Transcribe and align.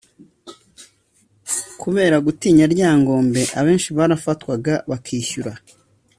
kubera 1.81 2.15
gutinya 2.25 2.65
ryangombe 2.73 3.41
abenshi 3.59 3.89
barafatwaga 3.97 4.73
bakishyura 4.89 5.53